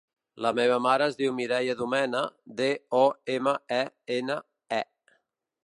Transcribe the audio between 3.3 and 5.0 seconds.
ema, e, ena, e.